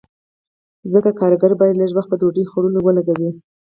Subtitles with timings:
[0.93, 3.29] ځکه کارګر باید لږ وخت په ډوډۍ خوړلو ولګوي